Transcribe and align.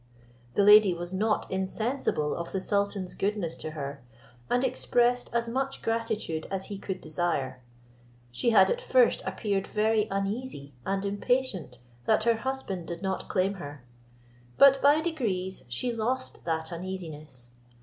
The 0.55 0.63
lady 0.63 0.95
was 0.95 1.13
not 1.13 1.45
insensible 1.51 2.33
of 2.35 2.51
the 2.51 2.59
sultan's 2.59 3.13
goodness 3.13 3.55
to 3.57 3.69
her, 3.77 4.03
and 4.49 4.63
expressed 4.63 5.29
as 5.31 5.47
much 5.47 5.83
gratitude 5.83 6.47
as 6.49 6.65
he 6.73 6.79
could 6.79 6.99
desire. 7.01 7.61
She 8.31 8.49
had 8.49 8.71
at 8.71 8.81
first 8.81 9.21
appeared 9.27 9.67
very 9.67 10.07
uneasy 10.09 10.73
and 10.87 11.05
impatient 11.05 11.77
that 12.05 12.23
her 12.23 12.37
husband 12.37 12.87
did 12.87 13.03
not 13.03 13.29
claim 13.29 13.53
her; 13.61 13.85
but 14.57 14.81
by 14.81 15.01
degrees 15.01 15.65
she 15.69 15.93
lost 15.93 16.45
that 16.45 16.71
uneasiness. 16.71 17.51